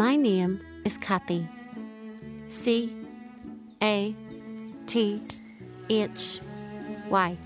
[0.00, 1.46] My name is Cathy.
[2.48, 2.96] C
[3.82, 4.16] A
[4.86, 5.20] T
[5.90, 6.40] H
[7.10, 7.36] Y.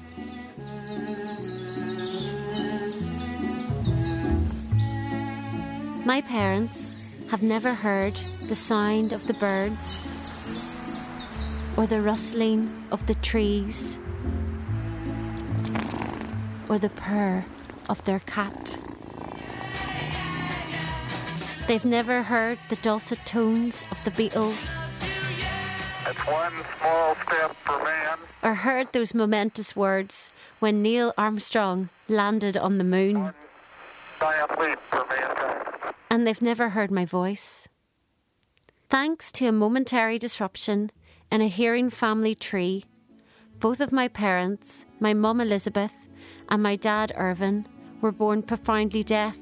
[6.07, 8.15] My parents have never heard
[8.49, 10.07] the sound of the birds
[11.77, 13.99] or the rustling of the trees
[16.69, 17.45] or the purr
[17.89, 18.84] of their cat.
[21.67, 24.83] They've never heard the dulcet tones of the Beatles
[26.07, 32.59] It's one small step for man, or heard those momentous words when Neil Armstrong landed
[32.59, 33.33] on the moon.
[34.21, 35.07] giant leap for
[36.11, 37.67] and they've never heard my voice.
[38.91, 40.93] Thanks to a momentary disruption
[41.33, 42.85] in a hearing family tree,
[43.59, 45.95] both of my parents, my mum Elizabeth
[46.49, 47.67] and my dad Irvin,
[48.01, 49.39] were born profoundly deaf,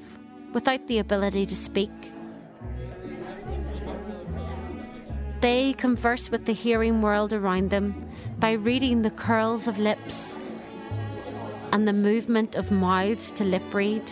[0.53, 2.12] without the ability to speak.
[5.43, 8.07] They converse with the hearing world around them
[8.39, 10.37] by reading the curls of lips
[11.73, 14.09] and the movement of mouths to lip read.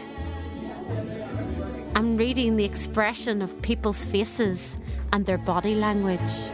[1.96, 4.78] I'm reading the expression of people's faces
[5.14, 6.52] and their body language.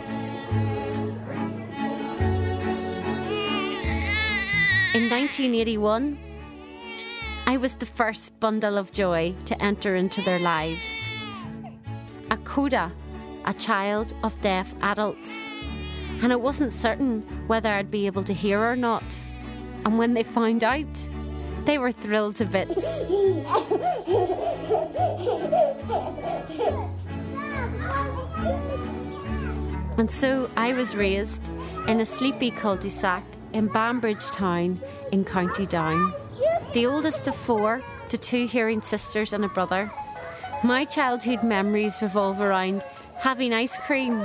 [4.94, 6.19] In 1981,
[7.47, 10.88] I was the first bundle of joy to enter into their lives.
[12.30, 12.91] A coda,
[13.48, 15.48] a child of deaf adults.
[16.22, 19.26] And it wasn't certain whether I'd be able to hear or not.
[19.86, 21.09] And when they found out,
[21.64, 22.86] they were thrilled to bits.
[29.98, 31.50] And so I was raised
[31.88, 34.81] in a sleepy cul de sac in Banbridge Town
[35.12, 36.14] in County Down.
[36.73, 39.92] The oldest of four to two hearing sisters and a brother.
[40.64, 42.84] My childhood memories revolve around
[43.19, 44.19] having ice cream,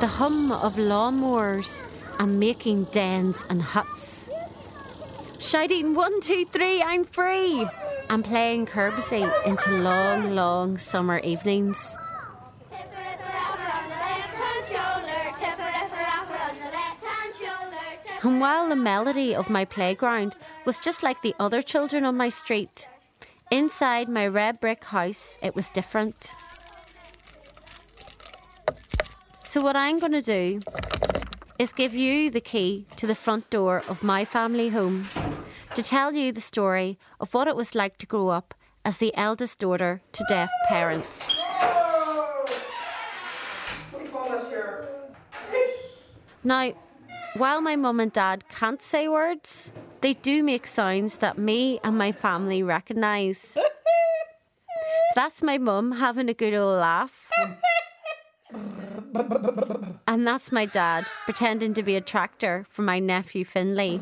[0.00, 1.84] the hum of lawnmowers,
[2.18, 4.30] and making dens and huts.
[5.38, 7.66] Shouting, one, two, three, I'm free!
[8.08, 11.96] And playing curbsy into long, long summer evenings.
[18.22, 22.30] And while the melody of my playground was just like the other children on my
[22.30, 22.88] street,
[23.54, 26.32] inside my red brick house it was different.
[29.44, 30.60] So, what I'm going to do
[31.56, 35.06] is give you the key to the front door of my family home
[35.76, 38.54] to tell you the story of what it was like to grow up
[38.84, 41.36] as the eldest daughter to deaf parents.
[46.42, 46.72] Now,
[47.36, 49.70] while my mum and dad can't say words,
[50.04, 53.56] they do make sounds that me and my family recognise.
[55.14, 57.30] That's my mum having a good old laugh.
[60.06, 63.98] And that's my dad pretending to be a tractor for my nephew Finley.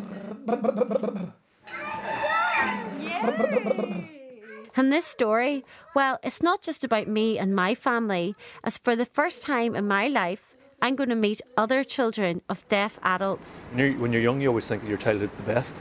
[4.75, 5.63] And this story,
[5.95, 8.35] well, it's not just about me and my family,
[8.65, 10.53] as for the first time in my life,
[10.85, 13.69] I'm going to meet other children of deaf adults.
[13.71, 15.81] When you're, when you're young, you always think that your childhood's the best,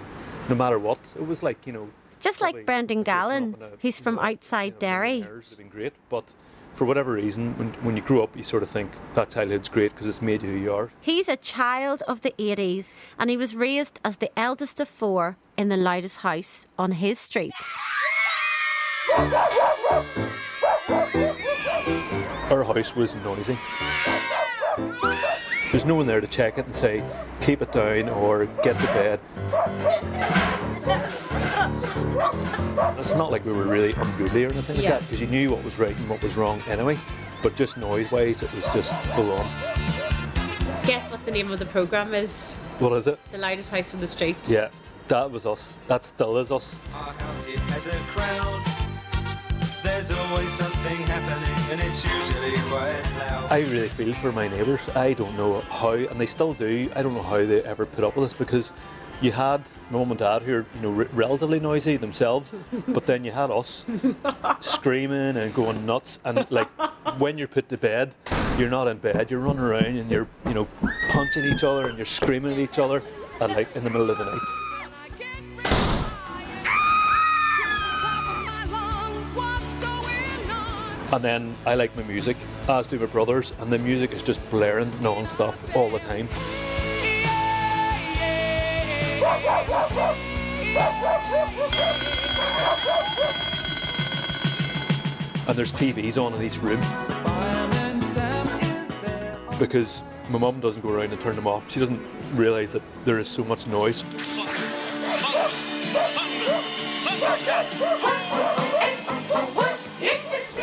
[0.52, 1.00] no matter what.
[1.16, 1.90] It was like, you know.
[2.20, 5.22] Just like Brendan Gallen, a- who's from know, outside you know, Derry.
[5.22, 6.26] have been great, but
[6.74, 9.92] for whatever reason, when, when you grow up, you sort of think that childhood's great
[9.94, 10.90] because it's made you who you are.
[11.00, 15.38] He's a child of the 80s and he was raised as the eldest of four
[15.58, 17.54] in the loudest house on his street.
[22.52, 23.58] Our house was noisy.
[25.72, 27.04] There's no one there to check it and say,
[27.40, 30.40] keep it down or get to bed.
[33.00, 34.92] It's not like we were really unruly or anything like Yeah.
[34.92, 36.98] that because you knew what was right and what was wrong anyway.
[37.44, 39.48] But just noise wise, it was just full on.
[40.84, 42.54] Guess what the name of the programme is?
[42.80, 43.20] What is it?
[43.32, 44.36] The loudest house on the street.
[44.48, 44.70] Yeah,
[45.08, 45.78] that was us.
[45.88, 46.80] That still is us.
[46.94, 48.62] Our house, it has a crowd.
[49.84, 53.52] There's always something happening, and it's usually quite loud.
[53.52, 54.90] I really feel for my neighbours.
[54.90, 56.90] I don't know how, and they still do.
[56.96, 58.72] I don't know how they ever put up with this because
[59.22, 62.54] you had my mum and dad who are you know re- relatively noisy themselves,
[62.88, 63.86] but then you had us
[64.60, 66.20] screaming and going nuts.
[66.26, 66.68] And like
[67.20, 68.16] when you're put to bed,
[68.58, 69.30] you're not in bed.
[69.30, 70.68] You're running around and you're you know
[71.10, 73.04] punching each other and you're screaming at each other
[73.40, 74.42] at like in the middle of the night.
[81.14, 82.38] And then I like my music,
[82.70, 86.30] as do my brothers, and the music is just blaring non-stop all the time.
[95.48, 96.80] And there's TVs on in each room
[99.60, 101.70] because my mum doesn't go around and turn them off.
[101.70, 102.02] She doesn't
[102.34, 104.04] realise that there is so much noise.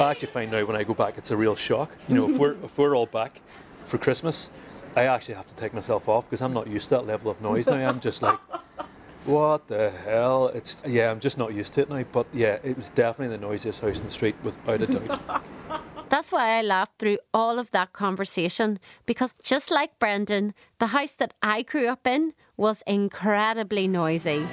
[0.00, 1.90] I actually find now when I go back, it's a real shock.
[2.08, 3.40] You know, if we're if we're all back
[3.84, 4.48] for Christmas,
[4.98, 7.40] I actually have to take myself off because I'm not used to that level of
[7.40, 7.88] noise now.
[7.88, 8.38] I'm just like,
[9.24, 10.48] what the hell?
[10.48, 12.02] It's yeah, I'm just not used to it now.
[12.10, 15.42] But yeah, it was definitely the noisiest house in the street without a doubt.
[16.08, 21.12] That's why I laughed through all of that conversation because just like Brendan, the house
[21.12, 24.46] that I grew up in was incredibly noisy.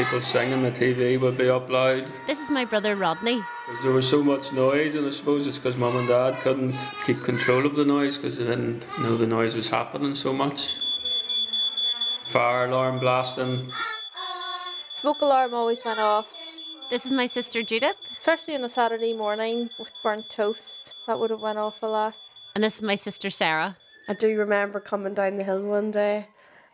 [0.00, 2.10] People singing, the TV would be up loud.
[2.26, 3.42] This is my brother Rodney.
[3.66, 6.78] 'Cause There was so much noise, and I suppose it's because mum and dad couldn't
[7.04, 10.72] keep control of the noise because they didn't know the noise was happening so much.
[12.24, 13.70] Fire alarm blasting.
[14.90, 16.28] Smoke alarm always went off,
[16.88, 17.98] This is my sister Judith.
[18.18, 20.94] especially on a Saturday morning with burnt toast.
[21.06, 22.14] That would have went off a lot.
[22.54, 23.76] And this is my sister Sarah.
[24.08, 26.28] I do remember coming down the hill one day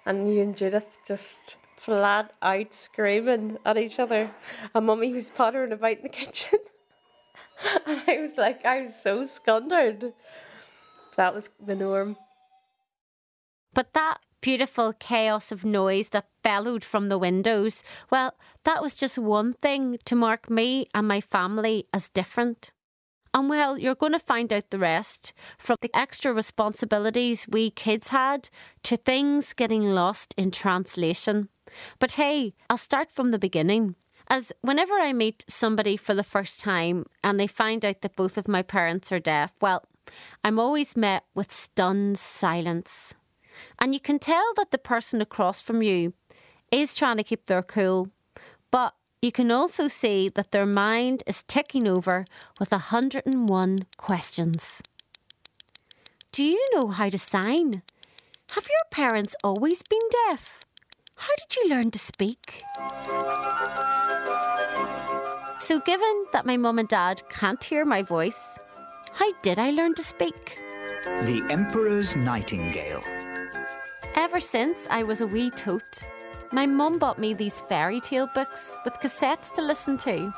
[0.05, 4.31] and you and Judith just flat out screaming at each other.
[4.75, 6.59] And mummy was pottering about in the kitchen.
[7.87, 10.13] and I was like, I was so scundered.
[11.17, 12.17] That was the norm.
[13.73, 18.35] But that beautiful chaos of noise that bellowed from the windows, well,
[18.65, 22.73] that was just one thing to mark me and my family as different.
[23.37, 28.09] And well, you're going to find out the rest from the extra responsibilities we kids
[28.09, 28.49] had
[28.85, 31.51] to things getting lost in translation.
[31.99, 33.95] But hey, I'll start from the beginning.
[34.29, 38.39] As whenever I meet somebody for the first time and they find out that both
[38.39, 39.85] of my parents are deaf, well,
[40.43, 43.13] I'm always met with stunned silence.
[43.79, 46.15] And you can tell that the person across from you
[46.73, 48.09] is trying to keep their cool,
[48.71, 48.95] but
[49.27, 52.25] you can also see that their mind is ticking over
[52.61, 54.81] with 101 questions.
[56.31, 57.83] Do you know how to sign?
[58.53, 60.61] Have your parents always been deaf?
[61.17, 62.63] How did you learn to speak?
[65.59, 68.61] So, given that my mum and dad can't hear my voice,
[69.13, 70.61] how did I learn to speak?
[71.05, 73.03] The Emperor's Nightingale.
[74.15, 76.05] Ever since I was a wee tote,
[76.57, 80.33] my mum bought me these fairy tale books with cassettes to listen to,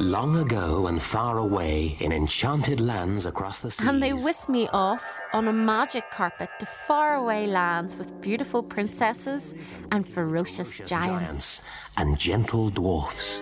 [0.00, 3.88] Long ago and far away in enchanted lands across the seas.
[3.88, 9.54] and they whisked me off on a magic carpet to faraway lands with beautiful princesses
[9.90, 11.62] and ferocious ferocious giants.
[11.96, 13.40] and gentle dwarfs.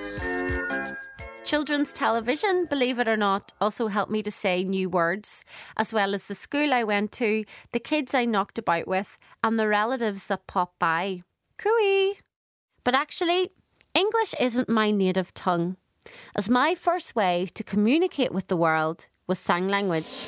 [1.42, 5.44] Children's television, believe it or not, also helped me to say new words,
[5.76, 9.58] as well as the school I went to, the kids I knocked about with, and
[9.58, 11.22] the relatives that popped by.
[11.60, 12.14] Cooey!
[12.84, 13.50] But actually,
[13.94, 15.76] English isn't my native tongue,
[16.34, 20.24] as my first way to communicate with the world was sign language.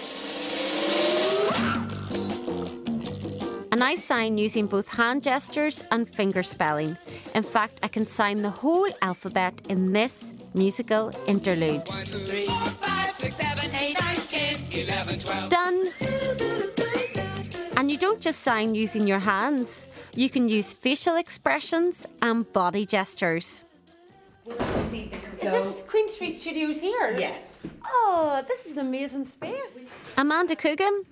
[3.73, 6.99] And I sign using both hand gestures and finger spelling.
[7.35, 11.85] In fact, I can sign the whole alphabet in this musical interlude.
[15.49, 15.93] Done.
[17.79, 22.85] And you don't just sign using your hands, you can use facial expressions and body
[22.85, 23.65] gestures.
[24.47, 27.15] Is this Queen Street Studios here?
[27.19, 27.55] Yes.
[27.85, 29.79] Oh, this is an amazing space.
[30.17, 31.05] Amanda Coogan.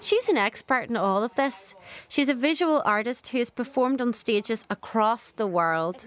[0.00, 1.74] She's an expert in all of this.
[2.08, 6.06] She's a visual artist who has performed on stages across the world.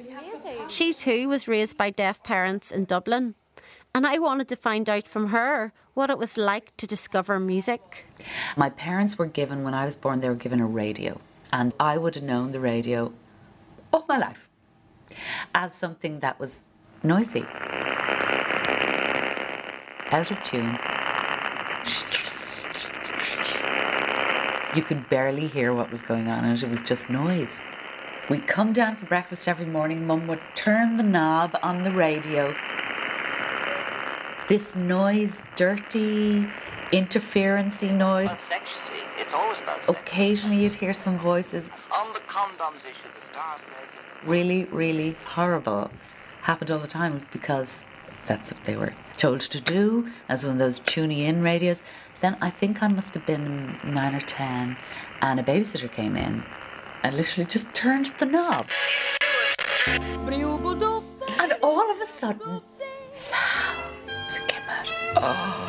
[0.68, 3.36] She too was raised by deaf parents in Dublin.
[3.94, 8.08] And I wanted to find out from her what it was like to discover music.
[8.56, 11.20] My parents were given, when I was born, they were given a radio.
[11.52, 13.12] And I would have known the radio
[13.92, 14.48] all my life
[15.56, 16.64] as something that was
[17.04, 17.46] noisy,
[20.12, 20.78] out of tune.
[24.76, 27.64] You could barely hear what was going on in it, it was just noise.
[28.30, 32.56] We'd come down for breakfast every morning, Mum would turn the knob on the radio.
[34.48, 36.48] This noise, dirty,
[36.92, 38.32] interferency noise.
[38.40, 38.94] sex, you see.
[39.18, 40.00] It's always about sex.
[40.00, 41.72] Occasionally you'd hear some voices.
[41.94, 43.96] On the condoms issue, the star says.
[44.26, 45.92] Really, really horrible.
[46.42, 47.86] Happened all the time because
[48.26, 51.82] that's what they were told to do, as one of those tuning in radios.
[52.22, 54.78] Then I think I must have been nine or ten,
[55.22, 56.46] and a babysitter came in
[57.04, 58.68] and literally just turned the knob.
[59.88, 62.62] And all of a sudden,
[63.12, 64.92] sounds came out.
[65.16, 65.69] Oh.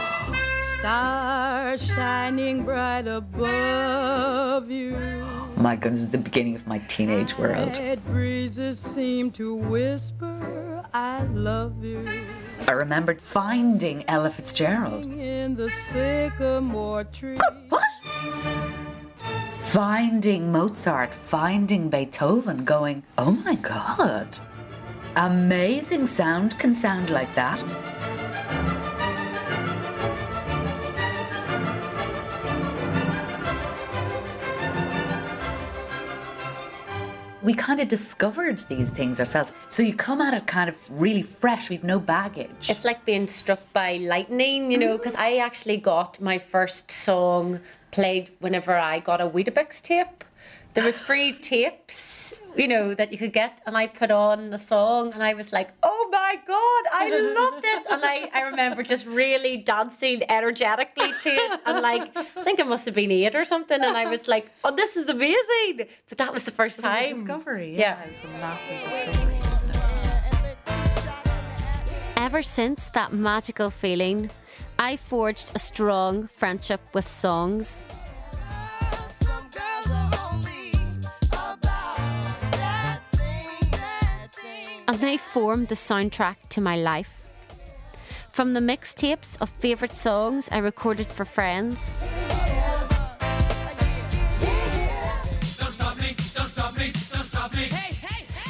[0.80, 4.96] Stars shining bright above you.
[5.56, 7.78] My goodness, it was the beginning of my teenage world.
[7.78, 12.08] Red breezes seem to whisper, I love you.
[12.66, 15.04] I remembered finding Ella Fitzgerald.
[15.04, 17.36] In the sycamore tree.
[17.68, 17.84] What?
[19.64, 24.38] Finding Mozart, finding Beethoven, going, oh my god.
[25.14, 27.62] Amazing sound can sound like that.
[37.50, 39.52] We kind of discovered these things ourselves.
[39.66, 41.68] So you come at it kind of really fresh.
[41.68, 42.70] We've no baggage.
[42.70, 47.58] It's like being struck by lightning, you know, because I actually got my first song
[47.90, 50.22] played whenever I got a Weetabix tape.
[50.74, 54.58] There was free tapes, you know, that you could get, and I put on a
[54.58, 58.82] song, and I was like, "Oh my god, I love this!" And I, I remember
[58.82, 63.34] just really dancing energetically to it, and like, I think it must have been eight
[63.34, 66.78] or something, and I was like, "Oh, this is amazing!" But that was the first
[66.78, 67.14] It was a time.
[67.14, 67.76] discovery.
[67.76, 67.98] Yeah.
[67.98, 69.36] Yeah, it was a massive discovery.
[72.16, 74.30] Ever since that magical feeling,
[74.78, 77.82] I forged a strong friendship with songs.
[84.90, 87.28] And they formed the soundtrack to my life.
[88.32, 92.00] From the mixtapes of favourite songs I recorded for friends,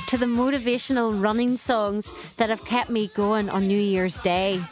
[0.06, 4.62] to the motivational running songs that have kept me going on New Year's Day.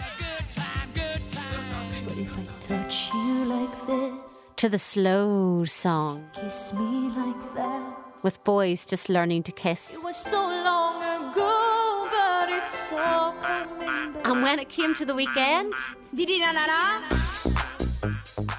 [2.71, 3.77] Like
[4.57, 8.23] to the slow song kiss me like that.
[8.23, 9.93] with boys just learning to kiss.
[9.93, 10.88] It was so long
[14.49, 15.75] when it came to the weekend,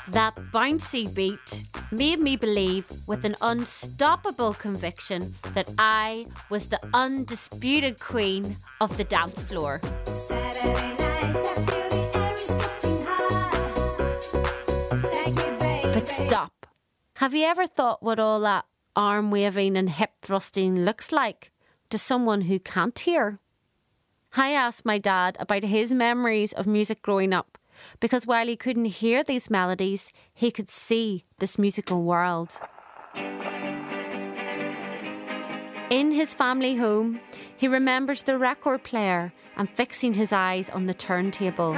[0.10, 8.00] that bouncy beat made me believe with an unstoppable conviction that I was the undisputed
[8.00, 9.81] queen of the dance floor.
[15.96, 16.67] But stop.
[17.15, 18.65] Have you ever thought what all that
[18.96, 21.51] arm waving and hip thrusting looks like
[21.89, 23.39] to someone who can't hear?
[24.36, 27.57] I asked my dad about his memories of music growing up
[28.00, 32.59] because while he couldn't hear these melodies, he could see this musical world.
[35.89, 37.19] In his family home,
[37.57, 41.75] he remembers the record player and fixing his eyes on the turntable,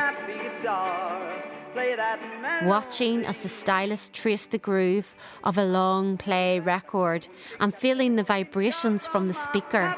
[2.64, 5.16] watching as the stylus traced the groove
[5.46, 7.30] of a long play record
[7.62, 9.96] and feeling the vibrations from the speaker.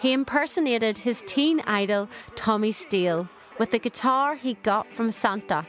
[0.00, 3.28] He impersonated his teen idol, Tommy Steele,
[3.58, 5.66] with the guitar he got from Santa.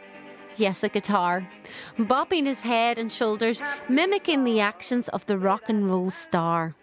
[0.57, 1.49] Yes, a guitar.
[1.97, 6.75] Bopping his head and shoulders, mimicking the actions of the rock and roll star.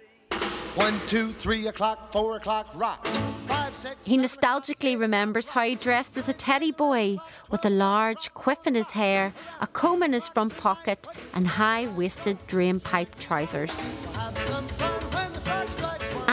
[0.75, 3.07] One, two, three o'clock, four o'clock, rock.
[3.47, 4.07] Five, six.
[4.07, 7.19] He nostalgically remembers how he dressed as a teddy boy
[7.51, 11.87] with a large quiff in his hair, a comb in his front pocket, and high
[11.89, 13.93] waisted drain pipe trousers.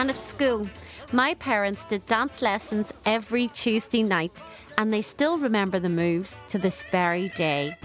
[0.00, 0.66] And at school,
[1.12, 4.32] my parents did dance lessons every Tuesday night,
[4.78, 7.76] and they still remember the moves to this very day.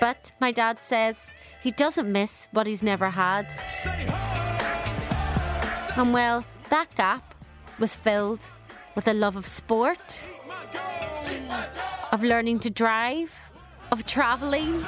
[0.00, 1.16] But my dad says
[1.60, 3.52] he doesn't miss what he's never had.
[5.96, 7.34] And well, that gap
[7.80, 8.48] was filled
[8.94, 10.24] with a love of sport,
[12.12, 13.50] of learning to drive,
[13.90, 14.84] of travelling,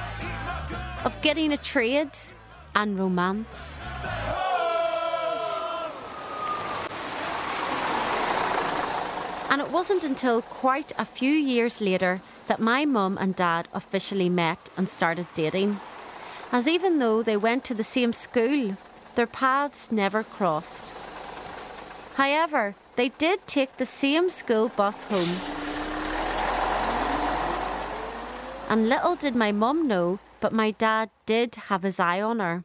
[1.05, 2.17] of getting a trade,
[2.77, 3.81] and romance.
[9.51, 14.29] And it wasn't until quite a few years later that my mum and dad officially
[14.29, 15.81] met and started dating.
[16.53, 18.77] As even though they went to the same school,
[19.17, 20.93] their paths never crossed.
[22.15, 25.35] However, they did take the same school bus home.
[28.69, 32.63] And little did my mum know, but my dad did have his eye on her.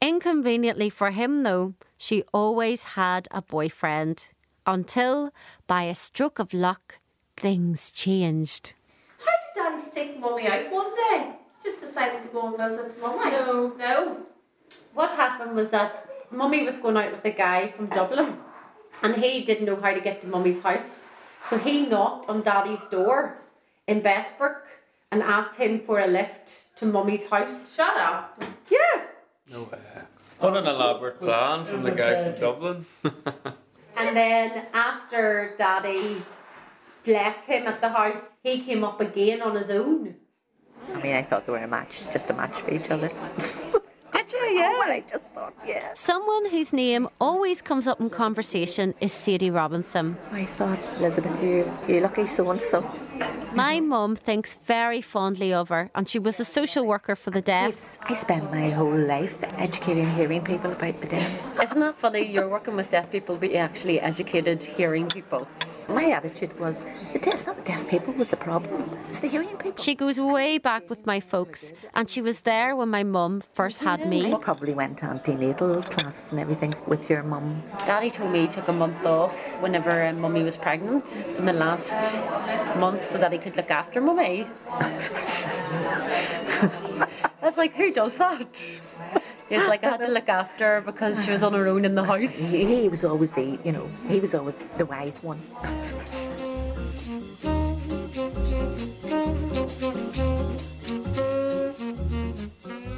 [0.00, 4.30] Inconveniently for him, though, she always had a boyfriend.
[4.70, 5.32] Until,
[5.66, 7.00] by a stroke of luck,
[7.36, 8.74] things changed.
[9.18, 11.32] How did Daddy seek Mummy out one day?
[11.60, 13.32] Just decided to go and visit Mummy.
[13.32, 13.74] No.
[13.76, 14.18] No.
[14.94, 18.38] What happened was that Mummy was going out with a guy from Dublin
[19.02, 21.08] and he didn't know how to get to Mummy's house.
[21.46, 23.38] So he knocked on Daddy's door
[23.88, 24.60] in Bessbrook
[25.10, 27.74] and asked him for a lift to Mummy's house.
[27.74, 28.40] Shut up.
[28.70, 29.06] Yeah.
[29.50, 29.80] No way.
[30.38, 32.86] What an elaborate plan from the guy from Dublin.
[34.10, 36.20] And then after Daddy
[37.06, 40.16] left him at the house, he came up again on his own.
[40.92, 43.08] I mean, I thought they were a match, just a match for each other.
[43.38, 43.78] Did you?
[44.42, 44.72] Oh, yeah.
[44.78, 45.90] Well, I just thought, yeah.
[45.94, 50.16] Someone whose name always comes up in conversation is Sadie Robinson.
[50.32, 52.80] I thought, Elizabeth, you, you lucky so and so.
[53.54, 57.40] My mum thinks very fondly of her, and she was a social worker for the
[57.40, 57.98] deaf.
[58.02, 61.60] I spent my whole life educating hearing people about the deaf.
[61.60, 62.20] Isn't that funny?
[62.20, 65.48] You're working with deaf people, but you actually educated hearing people.
[65.88, 66.84] My attitude was,
[67.14, 69.82] it's not the deaf people with the problem, it's the hearing people.
[69.82, 73.80] She goes way back with my folks, and she was there when my mum first
[73.80, 74.32] had me.
[74.32, 77.62] I probably went to antenatal classes and everything with your mum.
[77.86, 81.52] Daddy told me he took a month off whenever um, mummy was pregnant in the
[81.52, 82.16] last
[82.78, 84.46] month so that he could look after mummy.
[87.42, 88.80] I was like, who does that?
[89.50, 91.96] It's like I had to look after her because she was on her own in
[91.96, 92.52] the house.
[92.52, 95.40] He, he was always the, you know, he was always the wise one.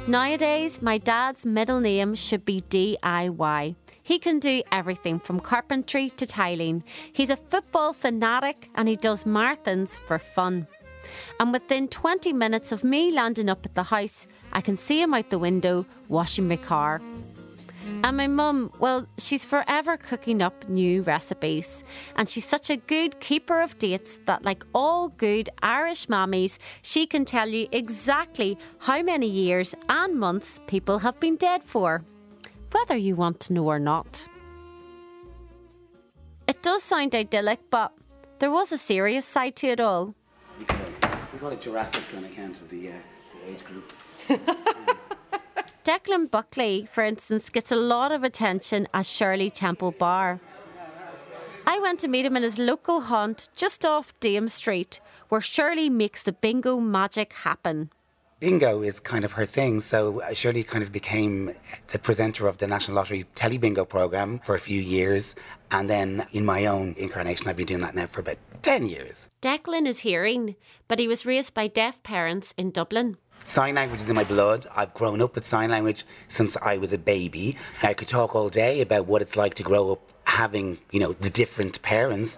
[0.07, 3.75] Nowadays, my dad's middle name should be DIY.
[4.03, 6.83] He can do everything from carpentry to tiling.
[7.11, 10.67] He's a football fanatic and he does marathons for fun.
[11.39, 15.13] And within 20 minutes of me landing up at the house, I can see him
[15.13, 17.01] out the window washing my car.
[18.03, 21.83] And my mum, well, she's forever cooking up new recipes.
[22.15, 27.05] And she's such a good keeper of dates that, like all good Irish mammies, she
[27.05, 32.03] can tell you exactly how many years and months people have been dead for,
[32.71, 34.27] whether you want to know or not.
[36.47, 37.93] It does sound idyllic, but
[38.39, 40.13] there was a serious side to it all.
[40.59, 40.65] We
[41.39, 42.93] call it Jurassic on account of the, uh,
[43.33, 43.91] the age group.
[45.83, 50.39] Declan Buckley, for instance, gets a lot of attention as Shirley Temple Bar.
[51.65, 54.99] I went to meet him in his local haunt just off Dame Street,
[55.29, 57.89] where Shirley makes the bingo magic happen.
[58.39, 61.53] Bingo is kind of her thing, so uh, Shirley kind of became
[61.87, 65.33] the presenter of the National Lottery Tele Bingo program for a few years,
[65.71, 69.29] and then in my own incarnation, I've been doing that now for about 10 years.
[69.41, 70.57] Declan is hearing,
[70.89, 73.15] but he was raised by deaf parents in Dublin.
[73.45, 74.65] Sign language is in my blood.
[74.75, 77.55] I've grown up with sign language since I was a baby.
[77.81, 81.13] I could talk all day about what it's like to grow up having, you know,
[81.13, 82.37] the different parents.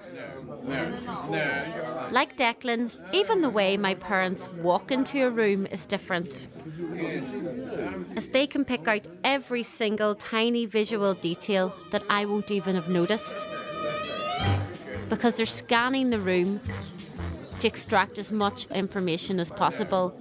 [2.12, 6.48] Like Declan's, even the way my parents walk into a room is different.
[8.16, 12.90] As they can pick out every single tiny visual detail that I won't even have
[12.90, 13.46] noticed.
[15.10, 16.60] Because they're scanning the room
[17.60, 20.18] to extract as much information as possible,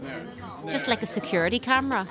[0.71, 2.07] just like a security camera.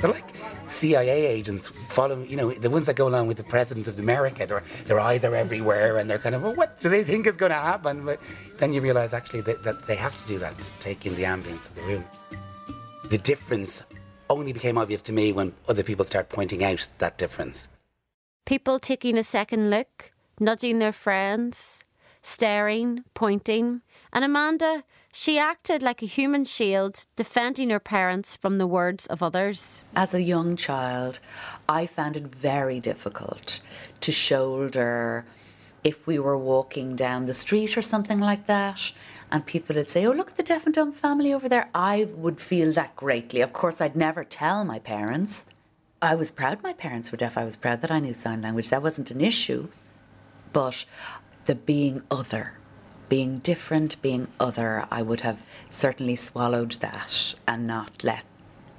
[0.00, 0.32] They're like
[0.68, 4.46] CIA agents following, you know, the ones that go along with the president of America.
[4.46, 7.36] Their, their eyes are everywhere and they're kind of, well, what do they think is
[7.36, 8.04] going to happen?
[8.04, 8.20] But
[8.58, 11.24] then you realize actually that, that they have to do that to take in the
[11.24, 12.04] ambience of the room.
[13.10, 13.82] The difference
[14.30, 17.66] only became obvious to me when other people start pointing out that difference.
[18.44, 21.82] People taking a second look, nudging their friends,
[22.22, 23.82] staring, pointing.
[24.12, 24.84] And Amanda,
[25.18, 29.82] she acted like a human shield, defending her parents from the words of others.
[29.96, 31.18] As a young child,
[31.68, 33.58] I found it very difficult
[34.00, 35.24] to shoulder
[35.82, 38.92] if we were walking down the street or something like that.
[39.28, 41.68] And people would say, Oh, look at the deaf and dumb family over there.
[41.74, 43.40] I would feel that greatly.
[43.40, 45.46] Of course, I'd never tell my parents.
[46.00, 47.36] I was proud my parents were deaf.
[47.36, 48.70] I was proud that I knew sign language.
[48.70, 49.66] That wasn't an issue.
[50.52, 50.84] But
[51.46, 52.52] the being other,
[53.08, 58.24] being different, being other, I would have certainly swallowed that and not let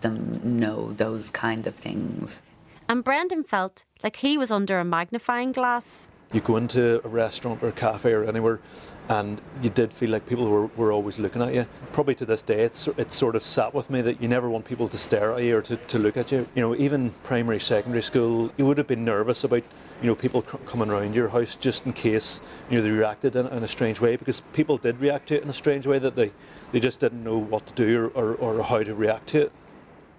[0.01, 2.43] them know those kind of things.
[2.87, 6.07] And Brendan felt like he was under a magnifying glass.
[6.31, 8.59] You go into a restaurant or a cafe or anywhere,
[9.07, 11.65] and you did feel like people were, were always looking at you.
[11.91, 14.65] Probably to this day, it's it's sort of sat with me that you never want
[14.65, 16.47] people to stare at you or to, to look at you.
[16.53, 19.63] You know, even primary, secondary school, you would have been nervous about
[20.01, 23.47] you know people coming around your house just in case you know they reacted in,
[23.47, 26.15] in a strange way because people did react to it in a strange way that
[26.15, 26.31] they
[26.71, 29.51] they just didn't know what to do or, or, or how to react to it.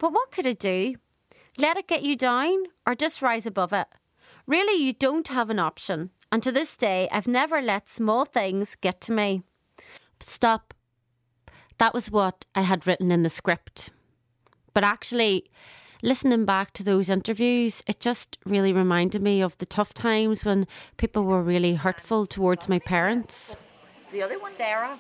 [0.00, 0.96] But what could it do?
[1.56, 3.86] Let it get you down or just rise above it?
[4.50, 6.10] Really, you don't have an option.
[6.32, 9.44] And to this day, I've never let small things get to me.
[10.18, 10.74] But stop.
[11.78, 13.90] That was what I had written in the script.
[14.74, 15.44] But actually,
[16.02, 20.66] listening back to those interviews, it just really reminded me of the tough times when
[20.96, 23.56] people were really hurtful towards my parents.
[24.12, 24.98] The other one, Sarah.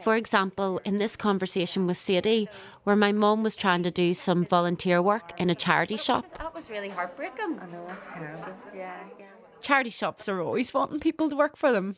[0.00, 2.48] For example, in this conversation with Sadie,
[2.84, 6.26] where my mum was trying to do some volunteer work in a charity shop.
[6.38, 7.58] That was really heartbreaking.
[7.60, 8.52] I know, that's terrible.
[8.74, 9.26] Yeah, yeah.
[9.60, 11.96] Charity shops are always wanting people to work for them.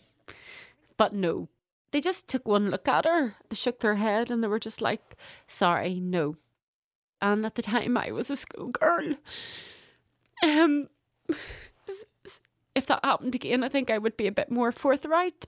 [0.96, 1.48] But no,
[1.92, 4.80] they just took one look at her, they shook their head, and they were just
[4.80, 6.36] like, sorry, no.
[7.22, 9.16] And at the time, I was a schoolgirl.
[10.42, 10.88] Um,
[12.74, 15.46] if that happened again, I think I would be a bit more forthright.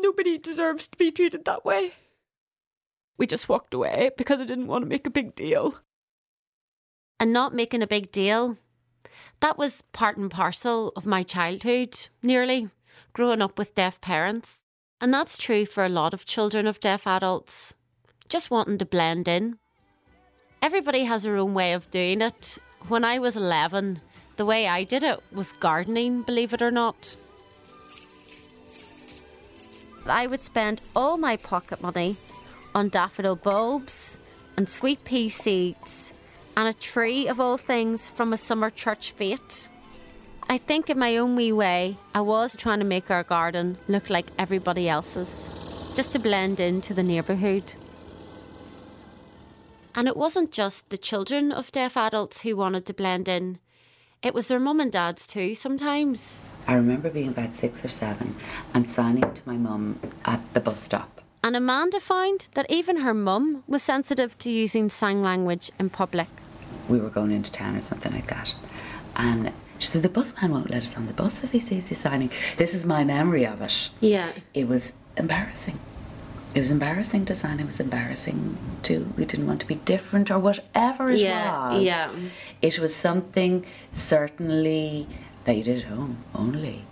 [0.00, 1.92] Nobody deserves to be treated that way.
[3.18, 5.80] We just walked away because I didn't want to make a big deal.
[7.18, 8.58] And not making a big deal.
[9.40, 12.68] That was part and parcel of my childhood, nearly,
[13.12, 14.62] growing up with deaf parents.
[15.00, 17.74] And that's true for a lot of children of deaf adults,
[18.28, 19.58] just wanting to blend in.
[20.62, 22.58] Everybody has their own way of doing it.
[22.88, 24.00] When I was 11,
[24.36, 27.16] the way I did it was gardening, believe it or not.
[30.08, 32.16] I would spend all my pocket money
[32.74, 34.18] on daffodil bulbs
[34.56, 36.12] and sweet pea seeds
[36.56, 39.68] and a tree of all things from a summer church fete.
[40.48, 44.08] I think in my own wee way, I was trying to make our garden look
[44.08, 45.48] like everybody else's,
[45.94, 47.74] just to blend into the neighbourhood.
[49.94, 53.58] And it wasn't just the children of deaf adults who wanted to blend in,
[54.22, 56.42] it was their mum and dads too sometimes.
[56.66, 58.34] I remember being about six or seven
[58.74, 61.20] and signing to my mum at the bus stop.
[61.44, 66.28] And Amanda found that even her mum was sensitive to using sign language in public.
[66.88, 68.56] We were going into town or something like that.
[69.14, 71.96] And she said, The busman won't let us on the bus if he sees you
[71.96, 72.30] signing.
[72.56, 73.90] This is my memory of it.
[74.00, 74.32] Yeah.
[74.54, 75.78] It was embarrassing.
[76.56, 77.60] It was embarrassing to sign.
[77.60, 79.12] It was embarrassing to.
[79.18, 81.82] We didn't want to be different or whatever it Yeah, was.
[81.82, 82.10] yeah.
[82.62, 85.06] It was something certainly
[85.44, 86.84] that you did at home only.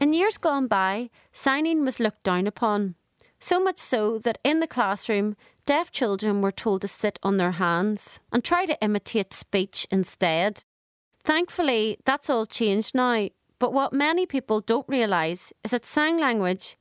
[0.00, 2.94] In years gone by, signing was looked down upon.
[3.40, 5.34] So much so that in the classroom,
[5.66, 10.62] deaf children were told to sit on their hands and try to imitate speech instead.
[11.24, 13.28] Thankfully, that's all changed now.
[13.58, 16.76] But what many people don't realise is that sign language,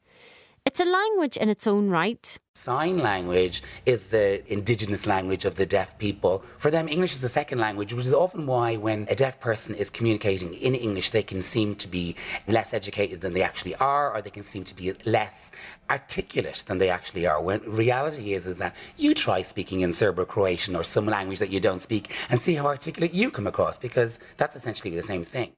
[0.68, 2.38] it's a language in its own right.
[2.54, 6.44] Sign language is the indigenous language of the deaf people.
[6.58, 9.76] For them, English is the second language, which is often why when a deaf person
[9.76, 12.18] is communicating in English, they can seem to be
[12.50, 15.54] less educated than they actually are, or they can seem to be less
[15.90, 17.42] articulate than they actually are.
[17.42, 21.62] When reality is, is that you try speaking in Serbo-Croatian or some language that you
[21.62, 25.54] don't speak and see how articulate you come across, because that's essentially the same thing.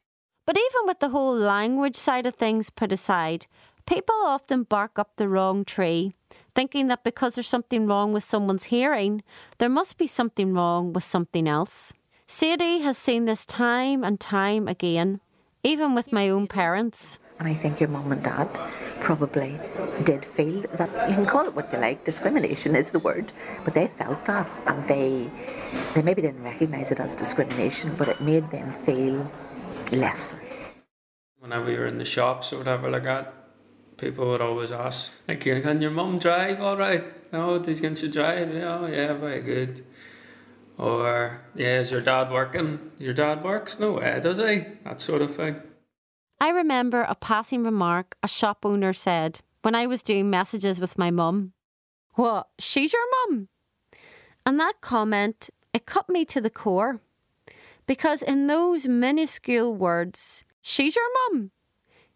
[0.45, 3.47] But even with the whole language side of things put aside,
[3.89, 6.13] people often bark up the wrong tree,
[6.53, 9.23] thinking that because there's something wrong with someone's hearing,
[9.57, 11.91] there must be something wrong with something else.
[12.27, 15.19] Sadie has seen this time and time again,
[15.63, 17.19] even with my own parents.
[17.39, 18.61] And I think your mum and dad
[18.99, 19.59] probably
[20.03, 23.73] did feel that you can call it what you like, discrimination is the word, but
[23.73, 25.31] they felt that and they
[25.95, 29.31] they maybe didn't recognise it as discrimination, but it made them feel
[29.93, 30.35] less.
[31.39, 33.38] Whenever we were in the shops or whatever like that,
[33.99, 37.03] people would always ask, like, can your mum drive all right?
[37.31, 38.53] Oh, can she drive?
[38.53, 39.85] Yeah, oh, yeah, very good.
[40.77, 42.91] Or, yeah, is your dad working?
[42.97, 43.79] Your dad works?
[43.79, 44.65] No way, does he?
[44.85, 45.61] That sort of thing.
[46.39, 50.97] I remember a passing remark a shop owner said when I was doing messages with
[50.97, 51.51] my mum.
[52.13, 53.49] What, she's your mum?
[54.45, 57.01] And that comment, it cut me to the core.
[57.85, 61.51] Because in those minuscule words, she's your mum,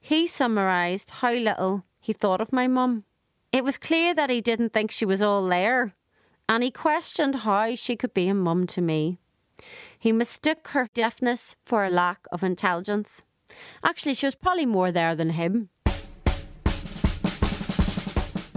[0.03, 3.05] he summarised how little he thought of my mum.
[3.53, 5.93] It was clear that he didn't think she was all there,
[6.49, 9.17] and he questioned how she could be a mum to me.
[9.97, 13.23] He mistook her deafness for a lack of intelligence.
[13.81, 15.69] Actually, she was probably more there than him.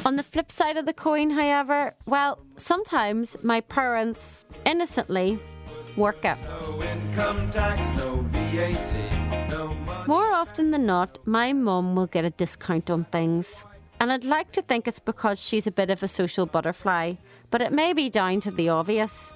[0.04, 5.38] On the flip side of the coin, however, well, sometimes my parents innocently
[5.96, 6.38] work it.
[6.42, 9.36] No income tax, no VAT.
[10.06, 13.66] More often than not, my mum will get a discount on things.
[13.98, 17.14] And I'd like to think it's because she's a bit of a social butterfly,
[17.50, 19.32] but it may be down to the obvious.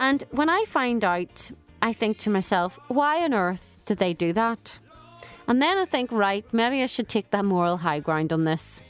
[0.00, 1.50] And when I find out,
[1.80, 4.80] I think to myself, why on earth did they do that?
[5.46, 8.80] And then I think, right, maybe I should take the moral high ground on this.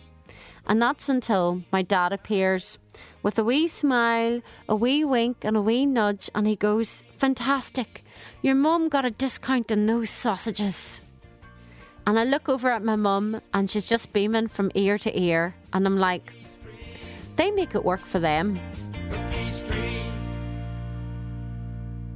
[0.68, 2.78] And that's until my dad appears
[3.22, 8.04] with a wee smile, a wee wink, and a wee nudge, and he goes, Fantastic!
[8.42, 11.00] Your mum got a discount on those sausages.
[12.06, 15.54] And I look over at my mum, and she's just beaming from ear to ear,
[15.72, 16.32] and I'm like,
[17.36, 18.60] They make it work for them.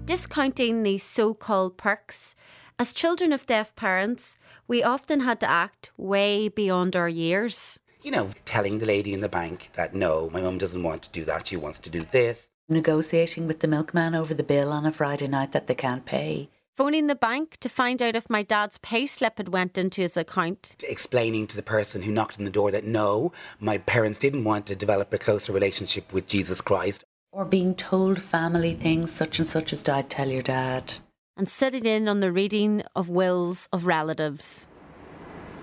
[0.05, 2.35] Discounting these so called perks.
[2.79, 4.37] As children of deaf parents,
[4.67, 7.79] we often had to act way beyond our years.
[8.03, 11.11] You know, telling the lady in the bank that no, my mum doesn't want to
[11.11, 12.49] do that, she wants to do this.
[12.69, 16.49] Negotiating with the milkman over the bill on a Friday night that they can't pay.
[16.75, 20.17] phoning the bank to find out if my dad's pay slip had went into his
[20.17, 20.75] account.
[20.89, 24.67] Explaining to the person who knocked on the door that no, my parents didn't want
[24.67, 27.05] to develop a closer relationship with Jesus Christ.
[27.31, 30.95] Or being told family things, such and such has died, tell your dad.
[31.37, 34.67] And sitting in on the reading of wills of relatives.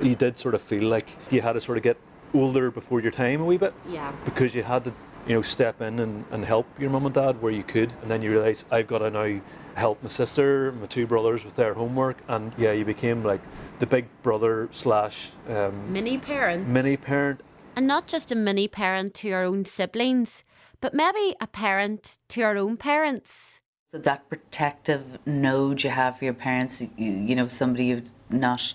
[0.02, 1.98] You did sort of feel like you had to sort of get
[2.34, 3.74] older before your time a wee bit.
[3.88, 4.14] Yeah.
[4.26, 4.94] Because you had to,
[5.28, 7.94] you know, step in and, and help your mum and dad where you could.
[8.02, 9.42] And then you realise I've got to now
[9.76, 12.18] help my sister, my two brothers with their homework.
[12.28, 13.42] And yeah, you became like
[13.80, 16.68] the big brother slash um, Mini parent.
[16.68, 17.42] mini parent.
[17.76, 20.44] And not just a mini parent to your own siblings,
[20.82, 23.62] but maybe a parent to your own parents.
[23.88, 28.74] So that protective node you have for your parents, you, you know, somebody you've not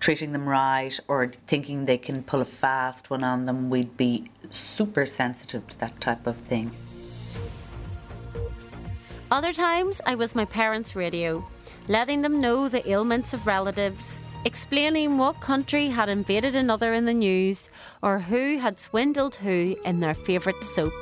[0.00, 4.30] treating them right or thinking they can pull a fast one on them, we'd be
[4.50, 6.70] super sensitive to that type of thing.
[9.30, 11.46] Other times, I was my parents' radio,
[11.86, 17.12] letting them know the ailments of relatives, explaining what country had invaded another in the
[17.12, 17.68] news,
[18.02, 20.94] or who had swindled who in their favourite soap.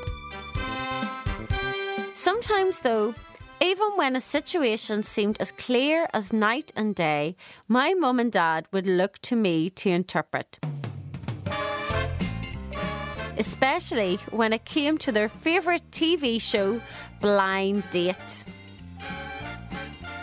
[2.14, 3.14] Sometimes, though,
[3.60, 7.36] even when a situation seemed as clear as night and day,
[7.68, 10.58] my mum and dad would look to me to interpret.
[13.38, 16.80] Especially when it came to their favourite TV show,
[17.20, 18.44] Blind Date.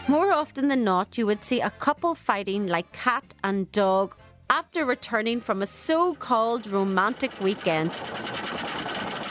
[0.08, 4.16] More often than not, you would see a couple fighting like cat and dog
[4.50, 7.92] after returning from a so called romantic weekend.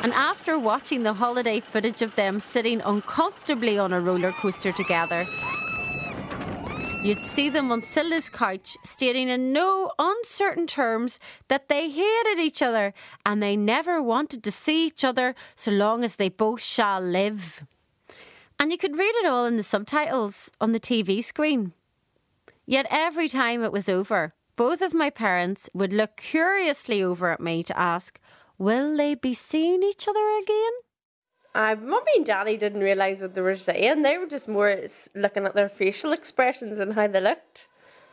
[0.02, 5.28] And after watching the holiday footage of them sitting uncomfortably on a roller coaster together,
[7.04, 12.60] you'd see them on Cilla's couch stating in no uncertain terms that they hated each
[12.60, 12.92] other
[13.24, 17.64] and they never wanted to see each other so long as they both shall live.
[18.58, 21.74] And you could read it all in the subtitles on the TV screen.
[22.66, 27.40] Yet every time it was over, both of my parents would look curiously over at
[27.40, 28.20] me to ask,
[28.58, 30.72] Will they be seeing each other again?
[31.54, 34.02] I, mummy and daddy didn't realise what they were saying.
[34.02, 34.74] They were just more
[35.14, 37.68] looking at their facial expressions and how they looked.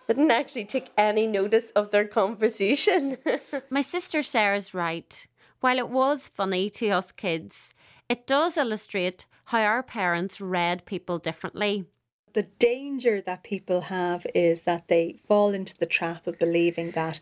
[0.08, 3.18] They didn't actually take any notice of their conversation.
[3.70, 5.28] My sister Sarah's right.
[5.62, 7.76] While it was funny to us kids,
[8.10, 11.86] it does illustrate how our parents read people differently.
[12.34, 17.20] The danger that people have is that they fall into the trap of believing that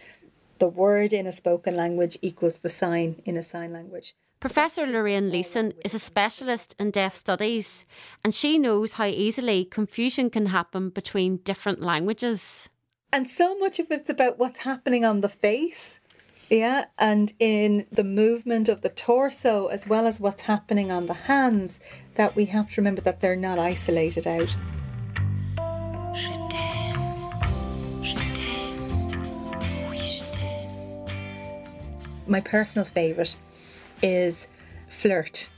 [0.60, 4.16] the word in a spoken language equals the sign in a sign language.
[4.40, 7.86] Professor Lorraine Leeson is a specialist in deaf studies,
[8.24, 12.70] and she knows how easily confusion can happen between different languages.
[13.12, 16.00] And so much of it's about what's happening on the face,
[16.52, 21.14] yeah, and in the movement of the torso, as well as what's happening on the
[21.14, 21.80] hands,
[22.14, 24.56] that we have to remember that they're not isolated out.
[32.28, 33.38] My personal favourite
[34.02, 34.48] is
[34.90, 35.50] flirt.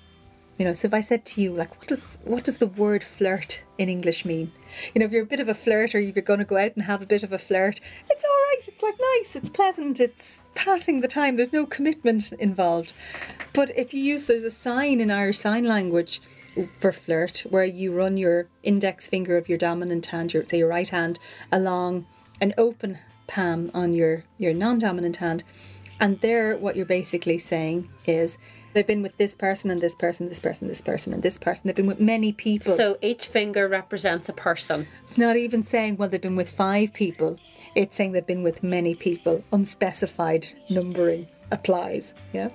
[0.58, 3.01] You know, so if I said to you, like, what does what does the word
[3.01, 4.51] flirt in English mean?
[4.93, 6.58] You know, if you're a bit of a flirt or if you're going to go
[6.58, 7.79] out and have a bit of a flirt,
[8.10, 8.67] it's all right.
[8.67, 9.38] It's like nice.
[9.38, 10.01] It's pleasant.
[10.01, 11.38] It's passing the time.
[11.38, 12.93] There's no commitment involved.
[13.53, 16.21] But if you use there's a sign in Irish Sign Language
[16.79, 20.67] for flirt where you run your index finger of your dominant hand, your say your
[20.67, 21.19] right hand,
[21.53, 22.05] along
[22.41, 25.45] an open palm on your your non-dominant hand,
[26.00, 28.38] and there what you're basically saying is
[28.74, 31.64] they've been with this person and this person, this person, this person, and this person.
[31.68, 32.74] They've been with many people.
[32.74, 34.88] So each finger represents a person.
[35.04, 37.38] It's not even saying, well, they've been with five people.
[37.76, 39.44] It's saying they've been with many people.
[39.52, 42.14] Unspecified numbering applies.
[42.34, 42.50] Yeah.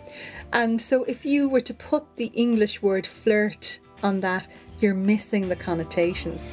[0.52, 4.48] And so if you were to put the English word flirt on that,
[4.80, 6.52] you're missing the connotations.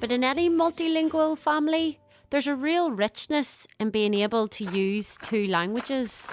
[0.00, 1.98] But in any multilingual family,
[2.36, 6.30] there's a real richness in being able to use two languages.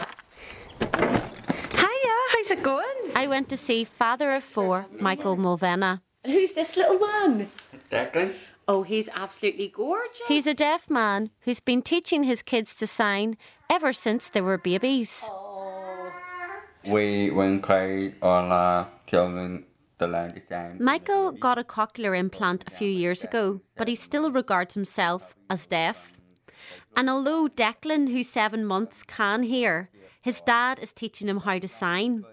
[0.82, 2.98] Hiya, how's it going?
[3.16, 6.02] I went to see father of four, Michael Mulvena.
[6.26, 7.48] And who's this little man?
[7.90, 8.34] Declan?
[8.68, 10.28] Oh, he's absolutely gorgeous.
[10.28, 13.38] He's a deaf man who's been teaching his kids to sign
[13.70, 15.24] ever since they were babies.
[16.86, 19.73] We went quite on uh, children the language and
[20.80, 25.66] Michael got a cochlear implant a few years ago, but he still regards himself as
[25.66, 26.18] deaf.
[26.96, 29.90] And although Declan, who's seven months, can hear,
[30.22, 32.24] his dad is teaching him how to sign.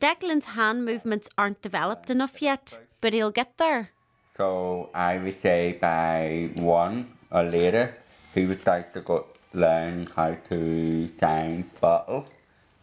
[0.00, 3.90] Declan's hand movements aren't developed enough yet, but he'll get there.
[4.36, 7.96] so I would say by one or later
[8.34, 12.26] he would like to go learn how to sign bottle,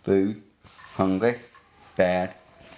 [0.03, 0.41] food,
[0.97, 1.35] hungry,
[1.95, 2.33] bed,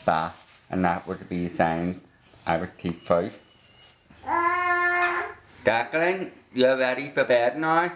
[0.05, 2.01] bath, and that would be sign
[2.45, 3.35] I would teach first.
[5.63, 7.91] Declan, you're ready for bed now?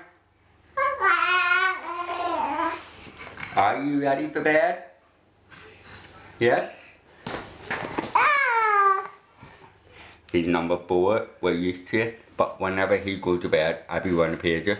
[3.55, 4.83] Are you ready for bed?
[6.39, 6.73] Yes?
[10.31, 14.11] He's number four, we're used to it, but whenever he goes to bed, I be
[14.11, 14.77] running a pager.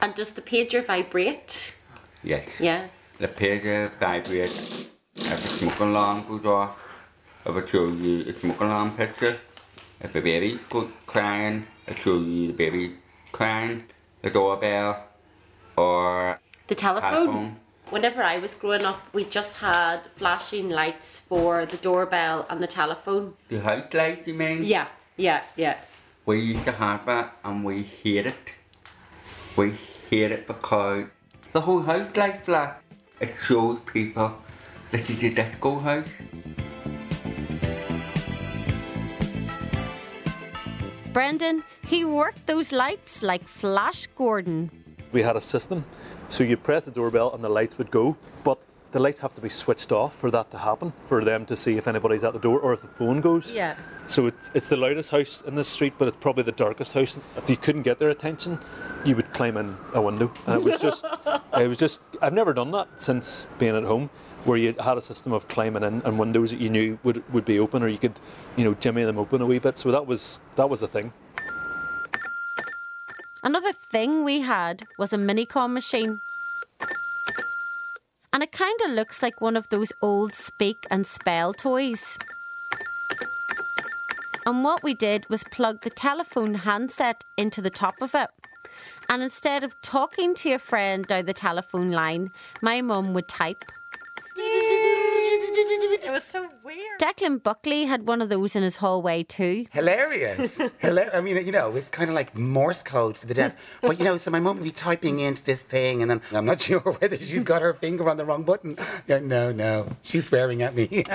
[0.00, 1.76] And does the pager vibrate?
[2.22, 2.60] Yes.
[2.60, 2.88] Yeah.
[3.18, 4.86] The pager vibrates.
[5.14, 6.82] If the smoke alarm goes off,
[7.44, 9.38] it will show you a smoke alarm picture.
[10.00, 12.96] If the baby goes crying, it show you the baby
[13.30, 13.84] crying,
[14.22, 15.04] the doorbell,
[15.76, 17.10] or The telephone.
[17.12, 17.56] telephone.
[17.90, 22.66] Whenever I was growing up, we just had flashing lights for the doorbell and the
[22.66, 23.34] telephone.
[23.48, 24.64] The house lights, you mean?
[24.64, 25.76] Yeah, yeah, yeah.
[26.24, 28.52] We used to have that and we hate it.
[29.56, 29.72] We
[30.08, 31.06] hate it because
[31.52, 32.76] the whole house lights flash.
[33.20, 34.38] It shows people
[34.92, 36.06] this is a disco house.
[41.12, 44.70] Brendan, he worked those lights like Flash Gordon.
[45.12, 45.84] We had a system,
[46.28, 49.40] so you press the doorbell and the lights would go, but the lights have to
[49.40, 52.38] be switched off for that to happen, for them to see if anybody's at the
[52.38, 53.54] door or if the phone goes.
[53.54, 53.74] Yeah.
[54.06, 57.18] So it's, it's the loudest house in the street, but it's probably the darkest house.
[57.36, 58.58] If you couldn't get their attention,
[59.04, 60.30] you would climb in a window.
[60.46, 61.06] And it was just,
[61.58, 64.10] it was just, I've never done that since being at home,
[64.44, 67.44] where you had a system of climbing in and windows that you knew would, would
[67.44, 68.18] be open, or you could,
[68.56, 69.78] you know, jimmy them open a wee bit.
[69.78, 71.12] So that was that was the thing.
[73.44, 76.20] Another thing we had was a minicom machine.
[78.32, 82.18] And it kind of looks like one of those old speak and spell toys.
[84.46, 88.28] And what we did was plug the telephone handset into the top of it.
[89.08, 92.30] And instead of talking to your friend down the telephone line,
[92.62, 93.64] my mum would type.
[95.64, 96.98] It was so weird.
[97.00, 99.66] Declan Buckley had one of those in his hallway too.
[99.72, 100.56] Hilarious.
[100.82, 103.54] Hilar- I mean, you know, it's kind of like Morse code for the deaf.
[103.80, 106.44] But, you know, so my mum would be typing into this thing, and then I'm
[106.44, 108.76] not sure whether she's got her finger on the wrong button.
[109.06, 109.86] Yeah, no, no.
[110.02, 111.04] She's swearing at me.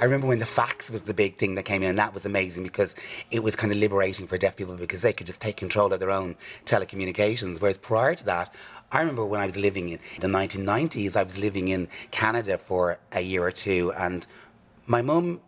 [0.00, 2.24] I remember when the fax was the big thing that came in, and that was
[2.24, 2.94] amazing because
[3.32, 5.98] it was kind of liberating for deaf people because they could just take control of
[5.98, 7.60] their own telecommunications.
[7.60, 8.54] Whereas prior to that,
[8.90, 12.98] I remember when I was living in the 1990s, I was living in Canada for
[13.12, 14.26] a year or two, and
[14.86, 15.40] my mum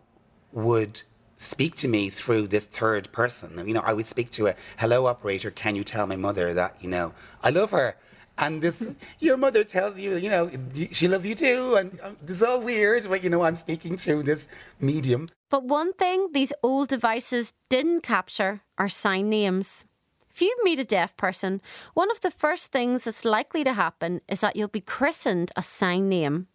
[0.51, 1.01] would
[1.37, 3.67] speak to me through this third person.
[3.67, 6.77] You know, I would speak to a hello operator, can you tell my mother that,
[6.79, 7.97] you know, I love her?
[8.37, 8.87] And this,
[9.19, 10.51] your mother tells you, you know,
[10.91, 11.75] she loves you too.
[11.75, 14.47] And um, this is all weird, but you know, I'm speaking through this
[14.79, 15.29] medium.
[15.49, 19.85] But one thing these old devices didn't capture are sign names.
[20.33, 21.61] If you meet a deaf person,
[21.93, 25.61] one of the first things that's likely to happen is that you'll be christened a
[25.61, 26.47] sign name.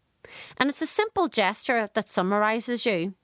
[0.56, 3.14] And it's a simple gesture that summarises you.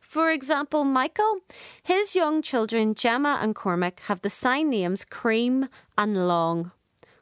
[0.00, 1.40] For example, Michael,
[1.82, 5.68] his young children Gemma and Cormac have the sign names Cream
[5.98, 6.72] and Long.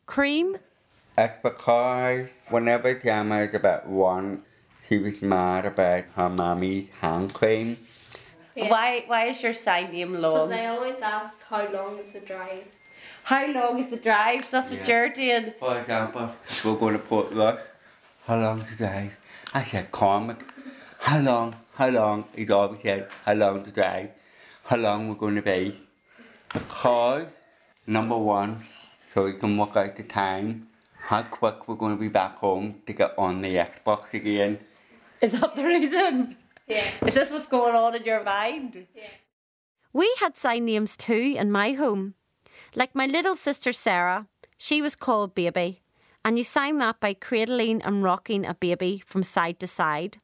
[0.07, 0.57] Cream
[1.19, 4.45] It's because whenever Gemma is about one,
[4.89, 7.79] she was mad about her mummy's hand cream.
[8.57, 10.49] Why why is your sign name long?
[10.49, 12.65] Because I always ask how long is the drive.
[13.25, 14.45] How long is the drive?
[14.45, 14.89] So that's what Yeah.
[14.89, 15.53] you're doing.
[15.61, 16.31] For example,
[16.65, 17.61] we're going to Portrush,
[18.27, 19.13] how long to drive?
[19.53, 20.39] I said, Cormac,
[21.01, 22.25] how long, how long?
[22.35, 24.11] He's always said, how long to drive?
[24.65, 25.75] How long we're going to be?
[26.53, 27.27] Because,
[27.87, 28.65] number one,
[29.13, 32.81] so we can work out the time, how quick we're going to be back home
[32.87, 34.59] to get on the Xbox again.
[35.21, 36.37] Is that the reason?
[36.67, 36.85] Yeah.
[37.07, 38.87] Is this what's going on in your mind?
[39.93, 42.15] We had sign names too in my home.
[42.75, 44.27] Like my little sister Sarah,
[44.59, 45.83] she was called Baby,
[46.25, 50.19] and you sign that by cradling and rocking a baby from side to side.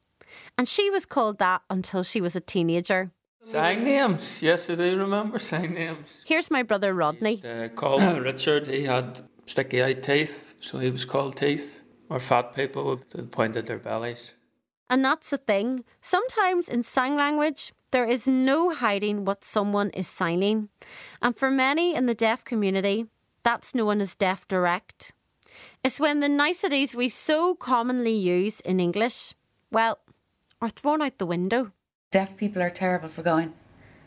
[0.57, 3.11] And she was called that until she was a teenager.
[3.39, 4.41] Sign names.
[4.41, 6.23] Yes, I do remember sign names.
[6.27, 7.41] Here's my brother Rodney.
[7.43, 8.67] Uh, called Richard.
[8.67, 11.81] He had sticky eyed teeth, so he was called Teeth.
[12.09, 14.33] Or fat people that pointed their bellies.
[14.89, 15.83] And that's the thing.
[16.01, 20.69] Sometimes in sign language, there is no hiding what someone is signing.
[21.21, 23.07] And for many in the deaf community,
[23.43, 25.13] that's known as deaf direct.
[25.83, 29.33] It's when the niceties we so commonly use in English,
[29.71, 29.99] well,
[30.61, 31.71] are thrown out the window.
[32.11, 33.53] Deaf people are terrible for going,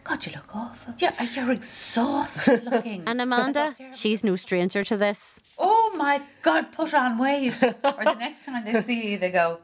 [0.05, 0.95] God, you look awful.
[0.99, 3.03] Yeah, uh, you're exhausted looking.
[3.07, 5.41] And Amanda, she's no stranger to this.
[5.59, 7.61] oh my God, put on weight.
[7.63, 7.73] or
[8.05, 9.59] the next time they see you, they go,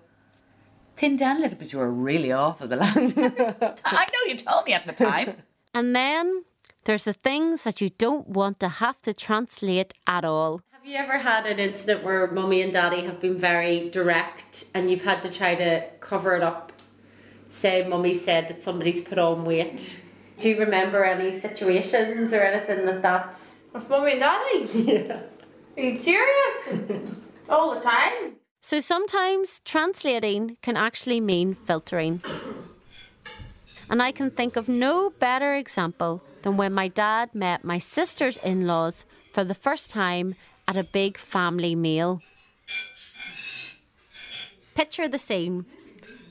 [1.03, 1.73] thin down a little bit.
[1.73, 3.19] You were really off awful the last
[3.85, 5.29] I know you told me at the time.
[5.75, 6.45] And then
[6.85, 10.61] there's the things that you don't want to have to translate at all.
[10.71, 14.91] Have you ever had an incident where mummy and daddy have been very direct and
[14.91, 16.73] you've had to try to cover it up
[17.49, 20.03] say mummy said that somebody's put on weight.
[20.41, 24.59] Do you remember any situations or anything like that that's With mummy and daddy?
[24.93, 25.23] Yeah.
[25.77, 26.55] Are you serious?
[27.49, 28.42] All the time?
[28.65, 32.23] So sometimes translating can actually mean filtering.
[33.91, 38.39] And I can think of no better example than when my dad met my sister's
[38.39, 40.37] in laws for the first time
[40.69, 42.23] at a big family meal.
[44.77, 45.67] Picture the scene.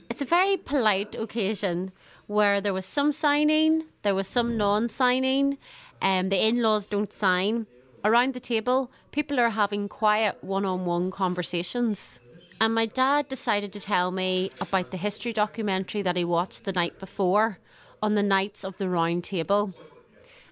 [0.08, 1.92] It's a very polite occasion
[2.26, 5.58] where there was some signing, there was some non signing,
[6.00, 7.66] and the in laws don't sign.
[8.04, 12.20] Around the table, people are having quiet one on one conversations.
[12.60, 16.72] And my dad decided to tell me about the history documentary that he watched the
[16.72, 17.58] night before
[18.02, 19.72] on the Knights of the Round Table.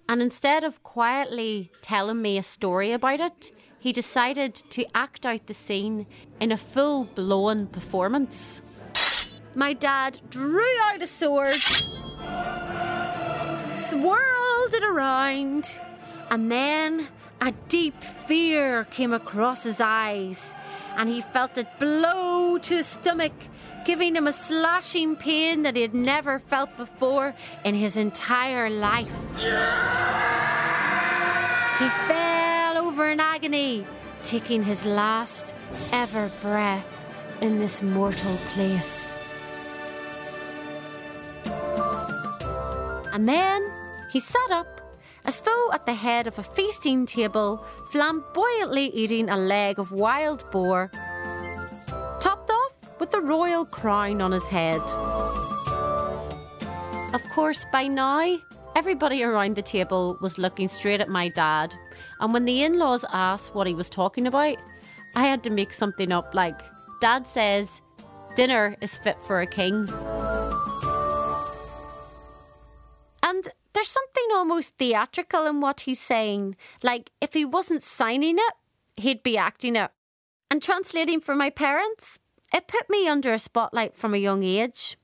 [0.09, 5.46] And instead of quietly telling me a story about it, he decided to act out
[5.46, 6.07] the scene
[6.38, 8.62] in a full blown performance.
[9.55, 11.57] My dad drew out a sword,
[13.74, 15.80] swirled it around,
[16.30, 17.09] and then
[17.41, 20.55] a deep fear came across his eyes,
[20.97, 23.32] and he felt it blow to his stomach,
[23.84, 27.34] giving him a slashing pain that he had never felt before
[27.64, 29.16] in his entire life.
[31.78, 33.86] He fell over in agony,
[34.22, 35.55] taking his last
[35.93, 36.88] ever breath
[37.41, 39.14] in this mortal place.
[43.12, 43.70] And then
[44.11, 44.79] he sat up
[45.24, 50.50] as though at the head of a feasting table, flamboyantly eating a leg of wild
[50.50, 50.90] boar,
[52.20, 54.80] topped off with the royal crown on his head.
[57.12, 58.36] Of course, by now,
[58.76, 61.74] everybody around the table was looking straight at my dad,
[62.20, 64.56] and when the in laws asked what he was talking about,
[65.16, 66.60] I had to make something up like,
[67.00, 67.80] Dad says,
[68.36, 69.88] dinner is fit for a king.
[73.72, 76.56] There's something almost theatrical in what he's saying.
[76.82, 78.54] Like, if he wasn't signing it,
[78.96, 79.90] he'd be acting it.
[80.50, 82.18] And translating for my parents,
[82.52, 84.96] it put me under a spotlight from a young age.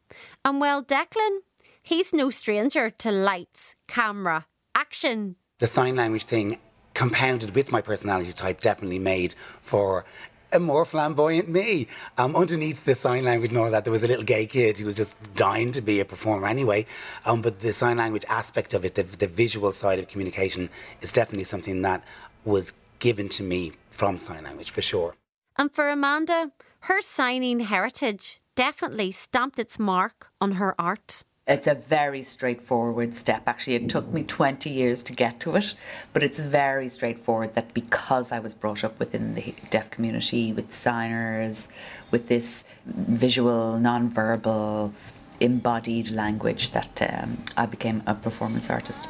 [0.45, 1.39] And well, Declan,
[1.83, 5.37] he's no stranger to lights, camera, action.
[5.59, 6.59] The sign language thing,
[6.95, 10.05] compounded with my personality type, definitely made for
[10.53, 11.87] a more flamboyant me.
[12.19, 14.87] Um, underneath the sign language and all that, there was a little gay kid who
[14.87, 16.87] was just dying to be a performer anyway.
[17.25, 20.71] Um, but the sign language aspect of it, the, the visual side of communication,
[21.01, 22.03] is definitely something that
[22.45, 25.15] was given to me from sign language for sure.
[25.59, 31.23] And for Amanda, her signing heritage definitely stamped its mark on her art.
[31.47, 33.45] It's a very straightforward step.
[33.47, 35.75] Actually, it took me 20 years to get to it,
[36.13, 40.73] but it's very straightforward that because I was brought up within the deaf community with
[40.73, 41.69] signers,
[42.11, 44.93] with this visual, non-verbal,
[45.39, 49.09] embodied language, that um, I became a performance artist.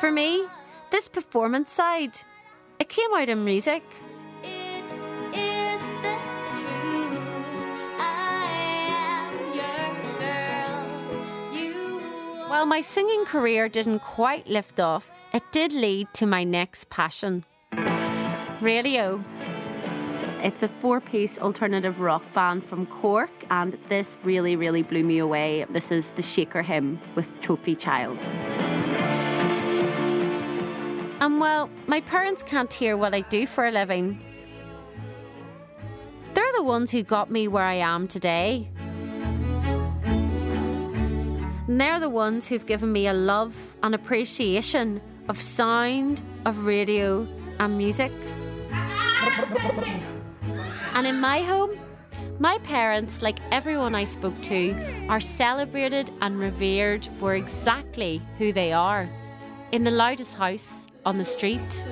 [0.00, 0.44] For me,
[0.90, 2.18] this performance side,
[2.78, 3.82] it came out in music.
[12.56, 17.44] While my singing career didn't quite lift off, it did lead to my next passion
[18.62, 19.22] radio.
[20.42, 25.18] It's a four piece alternative rock band from Cork, and this really, really blew me
[25.18, 25.66] away.
[25.68, 28.16] This is the Shaker Hymn with Trophy Child.
[31.20, 34.18] And well, my parents can't hear what I do for a living.
[36.32, 38.70] They're the ones who got me where I am today.
[41.76, 44.98] And they're the ones who've given me a love and appreciation
[45.28, 48.12] of sound, of radio, and music.
[50.94, 51.78] And in my home,
[52.38, 54.74] my parents, like everyone I spoke to,
[55.10, 59.06] are celebrated and revered for exactly who they are.
[59.70, 61.84] In the loudest house on the street,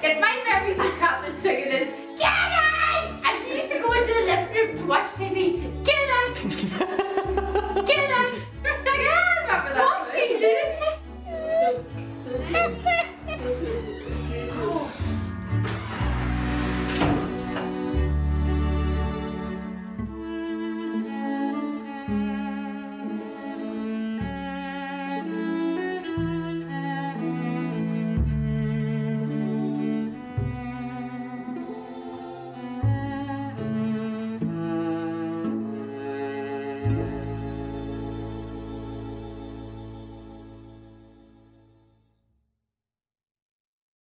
[0.00, 1.88] If my memories of Captain singing this,
[2.20, 3.20] get out!
[3.24, 5.84] And you used to go into the living room to watch TV.
[5.84, 7.86] Get out!
[7.86, 8.02] get
[10.42, 10.86] পেরেছে